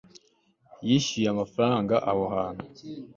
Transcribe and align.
yishyuye 0.87 1.27
amafaranga 1.31 1.95
aho 2.09 2.23
hantu 2.35 2.65